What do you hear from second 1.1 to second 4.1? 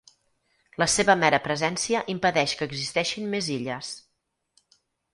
mera presència impedeix que existeixin més illes.